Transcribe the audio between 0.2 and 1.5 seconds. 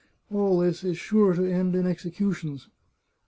All this is sure to